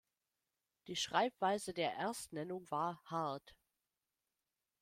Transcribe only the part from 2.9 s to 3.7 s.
"Hart".